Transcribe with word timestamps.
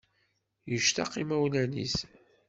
Yectaq 0.71 1.13
imawlan-is. 1.21 1.97